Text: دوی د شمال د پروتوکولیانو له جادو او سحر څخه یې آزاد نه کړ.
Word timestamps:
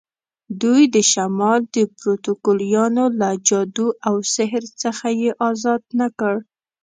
دوی 0.61 0.83
د 0.95 0.97
شمال 1.11 1.59
د 1.75 1.77
پروتوکولیانو 1.97 3.05
له 3.19 3.29
جادو 3.47 3.87
او 4.07 4.15
سحر 4.35 4.63
څخه 4.81 5.07
یې 5.21 5.29
آزاد 5.51 5.81
نه 5.99 6.07
کړ. 6.19 6.35